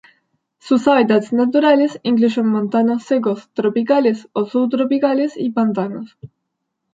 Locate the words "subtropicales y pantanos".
4.47-6.17